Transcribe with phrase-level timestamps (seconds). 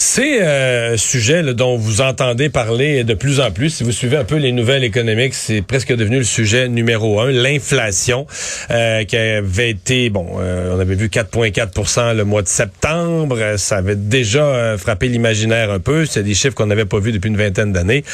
[0.00, 3.70] C'est euh, un sujet dont vous entendez parler de plus en plus.
[3.70, 7.32] Si vous suivez un peu les nouvelles économiques, c'est presque devenu le sujet numéro un,
[7.32, 8.24] l'inflation,
[8.70, 13.56] euh, qui avait été, bon, euh, on avait vu 4,4% le mois de septembre.
[13.56, 16.06] Ça avait déjà frappé l'imaginaire un peu.
[16.06, 18.04] C'est des chiffres qu'on n'avait pas vus depuis une vingtaine d'années.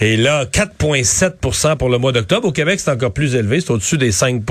[0.00, 2.48] Et là, 4,7% pour le mois d'octobre.
[2.48, 3.60] Au Québec, c'est encore plus élevé.
[3.60, 4.42] C'est au-dessus des 5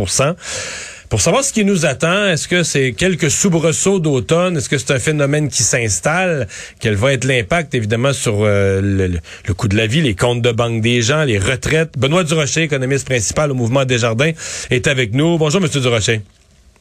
[1.14, 4.58] pour savoir ce qui nous attend, est-ce que c'est quelques soubresauts d'automne?
[4.58, 6.48] Est-ce que c'est un phénomène qui s'installe?
[6.80, 10.52] Quel va être l'impact, évidemment, sur euh, le, coût de la vie, les comptes de
[10.52, 12.00] banque des gens, les retraites?
[12.00, 14.32] Benoît Durocher, économiste principal au mouvement Desjardins,
[14.72, 15.38] est avec nous.
[15.38, 16.22] Bonjour, Monsieur Durocher.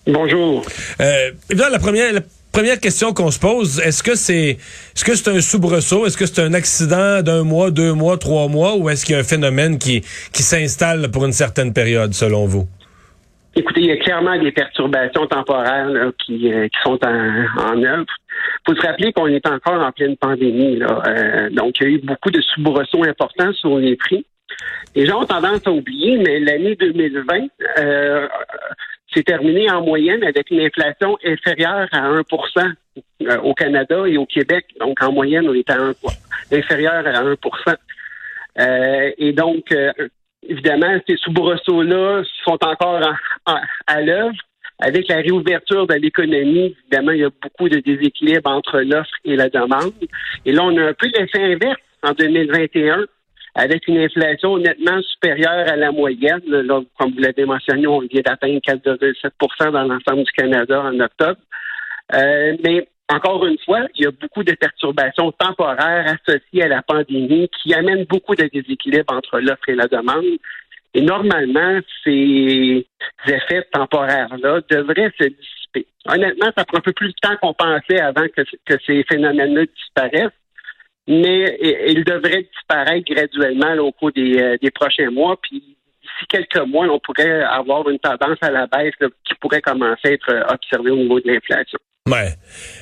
[0.07, 0.65] Bonjour.
[1.03, 2.13] Euh, évidemment, la première...
[2.53, 4.57] première question qu'on se pose, est-ce que c'est
[4.97, 8.49] est-ce que c'est un soubresaut, est-ce que c'est un accident d'un mois, deux mois, trois
[8.49, 10.03] mois, ou est-ce qu'il y a un phénomène qui,
[10.33, 12.67] qui s'installe pour une certaine période, selon vous?
[13.55, 15.89] Écoutez, il y a clairement des perturbations temporaires
[16.25, 18.07] qui, euh, qui, sont en, en œuvre.
[18.67, 20.77] faut se rappeler qu'on est encore en pleine pandémie.
[20.77, 21.03] Là.
[21.07, 24.25] Euh, donc, il y a eu beaucoup de soubresauts importants sur les prix.
[24.95, 28.29] Les gens ont tendance à oublier, mais l'année 2020 euh,
[29.13, 32.25] s'est terminée en moyenne avec une inflation inférieure à 1%
[33.23, 34.67] euh, au Canada et au Québec.
[34.81, 35.95] Donc, en moyenne, on est à 1
[36.53, 37.77] inférieur à 1%
[38.59, 39.75] euh, Et donc,
[40.49, 43.01] évidemment, ces soubresauts-là sont encore
[43.87, 44.37] à l'œuvre.
[44.79, 49.37] Avec la réouverture de l'économie, évidemment, il y a beaucoup de déséquilibre entre l'offre et
[49.37, 49.93] la demande.
[50.45, 53.05] Et là, on a un peu l'effet inverse en 2021
[53.55, 56.41] avec une inflation nettement supérieure à la moyenne.
[56.47, 61.41] Là, comme vous l'avez mentionné, on vient d'atteindre 4,7% dans l'ensemble du Canada en octobre.
[62.15, 66.83] Euh, mais encore une fois, il y a beaucoup de perturbations temporaires associées à la
[66.83, 70.25] pandémie qui amènent beaucoup de déséquilibres entre l'offre et la demande.
[70.95, 72.87] Et normalement, ces
[73.27, 75.87] effets temporaires-là devraient se dissiper.
[76.07, 78.43] Honnêtement, ça prend un peu plus de temps qu'on pensait avant que,
[78.87, 80.39] ces phénomènes-là disparaissent,
[81.09, 81.59] mais
[81.89, 85.39] ils devraient disparaître graduellement au cours euh, des, prochains mois.
[85.43, 90.09] Puis d'ici quelques mois, on pourrait avoir une tendance à la baisse qui pourrait commencer
[90.09, 91.79] à être observée au niveau de l'inflation.
[92.11, 92.35] Ouais.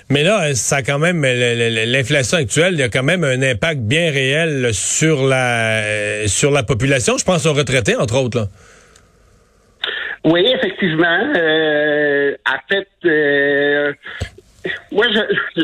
[0.08, 4.10] Mais là, ça quand même, l'inflation actuelle, il y a quand même un impact bien
[4.10, 7.18] réel sur la, sur la population.
[7.18, 8.46] Je pense aux retraités, entre autres, là.
[10.24, 11.32] Oui, effectivement.
[11.36, 13.92] Euh, en fait, euh,
[14.90, 15.20] moi, je,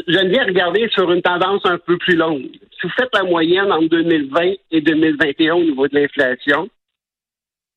[0.07, 2.43] je viens regarder sur une tendance un peu plus longue.
[2.79, 6.69] Si vous faites la moyenne entre 2020 et 2021 au niveau de l'inflation,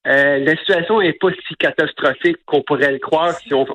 [0.07, 3.65] euh, la situation n'est pas si catastrophique qu'on pourrait le croire si on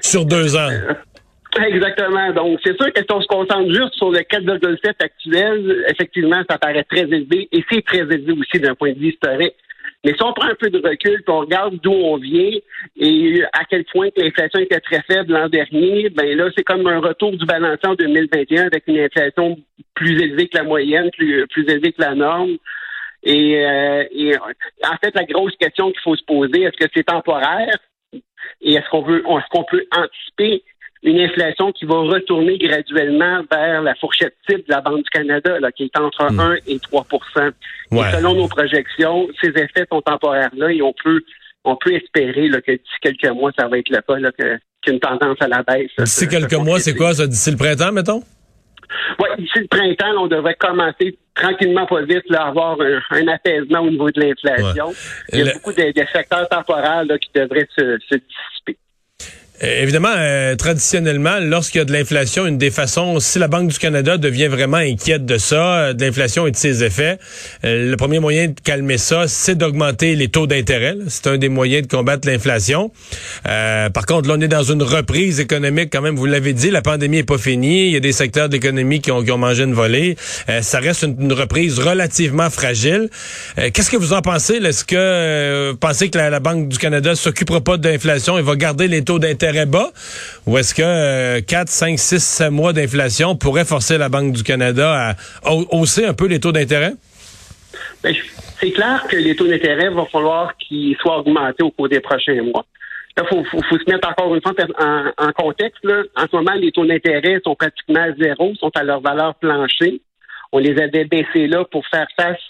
[0.00, 0.70] sur deux ans.
[1.66, 2.32] Exactement.
[2.32, 6.58] Donc, c'est sûr que si on se concentre juste sur le 4,7 actuel, effectivement, ça
[6.58, 9.54] paraît très élevé et c'est très élevé aussi d'un point de vue historique.
[10.04, 12.50] Mais si on prend un peu de recul, qu'on regarde d'où on vient
[12.96, 16.98] et à quel point l'inflation était très faible l'an dernier, ben là, c'est comme un
[16.98, 19.58] retour du balancier en 2021 avec une inflation
[19.94, 22.56] plus élevée que la moyenne, plus, élevée que la norme.
[23.26, 27.78] Euh, et en fait, la grosse question qu'il faut se poser, est-ce que c'est temporaire?
[28.60, 30.62] Et est-ce qu'on veut, est-ce qu'on peut anticiper
[31.02, 35.60] une inflation qui va retourner graduellement vers la fourchette type de la Banque du Canada,
[35.60, 36.56] là, qui est entre 1 hmm.
[36.66, 37.52] et 3%
[37.92, 41.20] Et selon nos projections, ces effets sont temporaires là et on peut
[41.64, 44.30] on peut espérer là, que d'ici quelques mois, ça va être le cas, là,
[44.82, 45.90] qu'une tendance à la baisse.
[45.98, 47.26] D'ici quelques mois, c'est quoi ça?
[47.26, 48.22] D'ici le printemps, mettons?
[49.18, 52.78] Oui, d'ici le printemps, on devrait commencer tranquillement, pas vite, là, avoir
[53.10, 54.92] un, apaisement au niveau de l'inflation.
[55.32, 58.78] Il y a beaucoup de, secteurs temporaires qui devraient se dissiper.
[59.64, 63.68] Euh, évidemment, euh, traditionnellement, lorsqu'il y a de l'inflation, une des façons, si la Banque
[63.68, 67.18] du Canada devient vraiment inquiète de ça, euh, de l'inflation et de ses effets,
[67.62, 70.96] le premier moyen de calmer ça, c'est d'augmenter les taux d'intérêt.
[71.08, 72.90] C'est un des moyens de combattre l'inflation.
[73.44, 76.16] par contre, là, on est dans une reprise économique quand même.
[76.16, 77.86] Vous l'avez dit, la pandémie est pas finie.
[77.86, 80.16] Il y a des secteurs de l'économie qui ont, qui ont, mangé une volée.
[80.60, 83.08] ça reste une, reprise relativement fragile.
[83.56, 84.54] Qu'est-ce que vous en pensez?
[84.56, 88.56] Est-ce que vous pensez que la, Banque du Canada s'occupera pas de l'inflation et va
[88.56, 89.90] garder les taux d'intérêt bas
[90.46, 95.16] ou est-ce que 4, 5, 6, 7 mois d'inflation pourrait forcer la Banque du Canada
[95.44, 96.92] à hausser un peu les taux d'intérêt?
[98.02, 98.14] Ben,
[98.60, 102.42] c'est clair que les taux d'intérêt vont falloir qu'ils soient augmentés au cours des prochains
[102.42, 102.66] mois.
[103.16, 104.52] Il faut, se mettre encore une fois
[105.18, 105.84] en, contexte.
[106.16, 110.00] En ce moment, les taux d'intérêt sont pratiquement à zéro, sont à leur valeur plancher.
[110.50, 112.40] On les avait baissés là pour faire face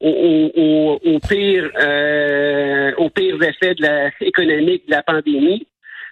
[0.00, 2.92] aux, pires, euh,
[3.42, 5.66] effets de la, économique de la pandémie.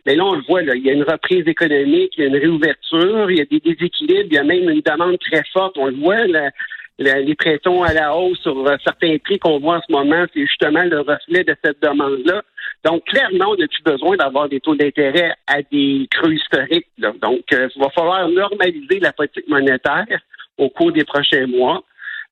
[0.09, 2.29] Mais là, on le voit, là, il y a une reprise économique, il y a
[2.29, 5.77] une réouverture, il y a des déséquilibres, il y a même une demande très forte.
[5.77, 6.25] On le voit,
[6.99, 10.47] les pressions à la hausse sur euh, certains prix qu'on voit en ce moment, c'est
[10.47, 12.43] justement le reflet de cette demande-là.
[12.87, 16.87] Donc, clairement, on a-tu besoin d'avoir des taux d'intérêt à des creux historiques?
[16.97, 20.07] Donc, euh, il va falloir normaliser la politique monétaire
[20.57, 21.85] au cours des prochains mois.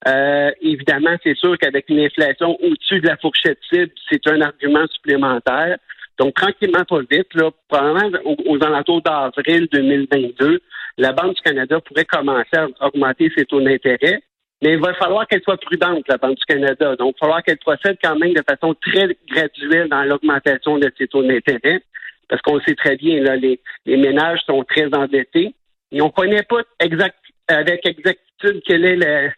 [0.09, 4.87] Euh, évidemment, c'est sûr qu'avec une inflation au-dessus de la fourchette cible, c'est un argument
[4.95, 5.77] supplémentaire.
[6.19, 10.61] Donc, tranquillement, pas vite, là, probablement aux, alentours d'avril 2022,
[10.99, 14.23] la Banque du Canada pourrait commencer à augmenter ses taux d'intérêt.
[14.63, 16.97] Mais il va falloir qu'elle soit prudente, la Banque du Canada.
[16.97, 20.91] Donc, il va falloir qu'elle procède quand même de façon très graduelle dans l'augmentation de
[20.97, 21.83] ses taux d'intérêt.
[22.29, 25.55] Parce qu'on sait très bien, là, les, ménages sont très endettés.
[25.93, 27.19] Et on ne connaît pas exact,
[27.49, 29.31] avec exactitude quel est le,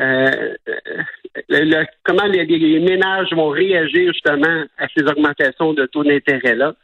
[0.00, 0.54] euh,
[1.48, 6.74] le, comment les, les, ménages vont réagir justement à ces augmentations de taux d'intérêt-là.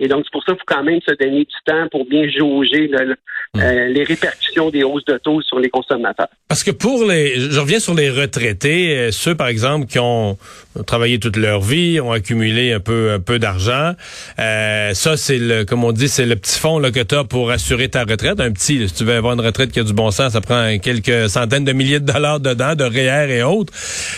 [0.00, 2.26] Et donc, c'est pour ça qu'il faut quand même se donner du temps pour bien
[2.26, 3.60] jauger hmm.
[3.60, 6.28] euh, les répercussions des hausses de taux sur les consommateurs.
[6.48, 10.38] Parce que pour les, je reviens sur les retraités, euh, ceux par exemple qui ont
[10.86, 13.92] travaillé toute leur vie, ont accumulé un peu un peu d'argent,
[14.38, 17.24] euh, ça c'est le, comme on dit, c'est le petit fonds là, que tu as
[17.24, 18.40] pour assurer ta retraite.
[18.40, 20.78] Un petit, si tu veux avoir une retraite qui a du bon sens, ça prend
[20.78, 23.72] quelques centaines de milliers de dollars dedans, de REER et autres.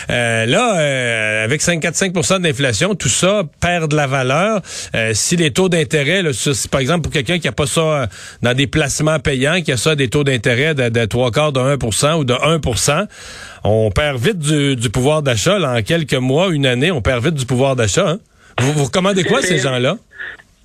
[0.07, 4.61] là, avec 5,45% d'inflation, tout ça perd de la valeur.
[5.13, 6.23] si les taux d'intérêt,
[6.71, 8.05] par exemple, pour quelqu'un qui a pas ça euh,
[8.41, 12.19] dans des placements payants, qui a ça des taux d'intérêt de, trois quarts de 1%
[12.19, 13.07] ou de 1%
[13.65, 15.57] on perd vite du, pouvoir d'achat.
[15.59, 18.09] En quelques mois, une année, on perd vite du pouvoir d'achat.
[18.09, 18.19] Hein.
[18.59, 19.97] Vous, vous recommandez quoi, ces gens-là?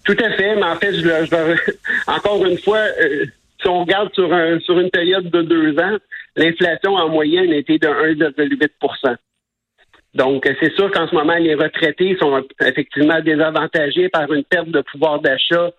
[0.05, 1.70] Tout à fait, mais en fait, je,
[2.06, 3.26] encore une fois, euh,
[3.61, 4.28] si on regarde sur,
[4.64, 5.96] sur une période de deux ans,
[6.37, 9.16] l'inflation en moyenne été de 1,8
[10.14, 14.81] donc, c'est sûr qu'en ce moment, les retraités sont effectivement désavantagés par une perte de
[14.81, 15.70] pouvoir d'achat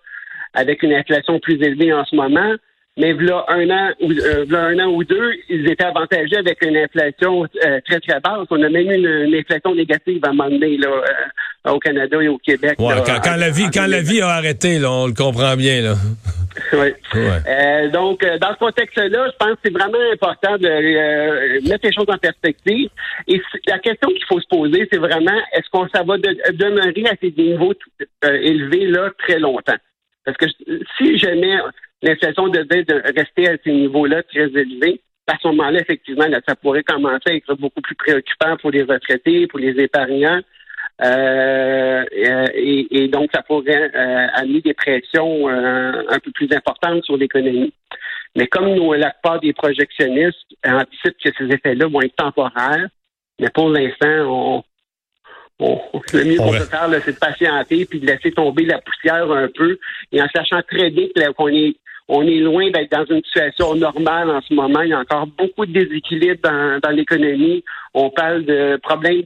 [0.54, 2.54] avec une inflation plus élevée en ce moment.
[2.96, 6.76] Mais voilà un an ou euh, un an ou deux, ils étaient avantagés avec une
[6.76, 8.46] inflation euh, très très basse.
[8.50, 12.20] On a même eu une, inflation négative à un moment donné là, euh, au Canada
[12.20, 12.74] et au Québec.
[12.78, 15.94] quand, la vie quand la vie a arrêté, là, on le comprend bien là.
[16.72, 16.88] oui.
[17.14, 21.86] Euh, donc, euh, dans ce contexte-là, je pense que c'est vraiment important de euh, mettre
[21.86, 22.88] les choses en perspective.
[23.26, 27.14] Et la question qu'il faut se poser, c'est vraiment est-ce qu'on ça va demeurer à
[27.20, 27.74] ces niveaux
[28.22, 29.78] élevés là très longtemps?
[30.24, 30.46] Parce que
[30.98, 31.56] si jamais
[32.02, 32.84] l'inflation devait
[33.16, 37.54] rester à ces niveaux-là très élevés, à ce moment-là, effectivement, ça pourrait commencer à être
[37.54, 40.40] beaucoup plus préoccupant pour les retraités, pour les épargnants.
[41.02, 42.04] Euh,
[42.54, 47.72] et, donc, ça pourrait euh, amener des pressions euh, un peu plus importantes sur l'économie.
[48.36, 52.88] Mais comme nous, la plupart des projectionnistes anticipent que ces effets-là vont être temporaires,
[53.40, 54.62] mais pour l'instant,
[55.60, 55.82] on,
[56.12, 59.48] le mieux qu'on peut faire, c'est de patienter puis de laisser tomber la poussière un
[59.48, 59.78] peu,
[60.12, 61.06] et en sachant très bien
[61.36, 61.74] qu'on est
[62.12, 64.82] on est loin d'être dans une situation normale en ce moment.
[64.82, 66.40] Il y a encore beaucoup de déséquilibres
[66.82, 67.62] dans, l'économie.
[67.94, 69.22] On parle de problèmes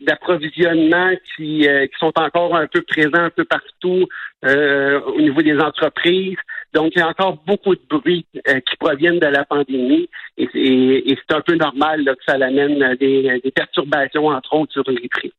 [0.00, 4.06] d'approvisionnement qui, euh, qui sont encore un peu présents un peu partout
[4.46, 6.38] euh, au niveau des entreprises.
[6.72, 10.48] Donc, il y a encore beaucoup de bruit euh, qui proviennent de la pandémie et,
[10.54, 15.32] c'est un peu normal que ça amène des, des perturbations, entre autres, sur les prix.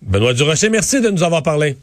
[0.00, 1.76] Benoît Durocher, merci de nous avoir parlé.